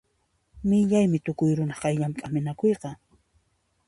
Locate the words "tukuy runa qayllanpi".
1.25-2.19